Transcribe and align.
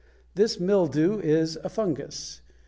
This 0.33 0.59
mildew 0.59 1.19
is 1.19 1.57
a 1.63 1.69
fungus. 1.69 2.41